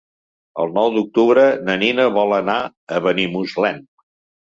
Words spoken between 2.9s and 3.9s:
a Benimuslem.